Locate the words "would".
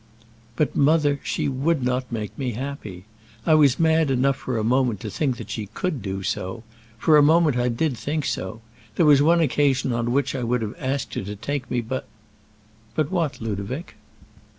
1.47-1.83, 10.41-10.63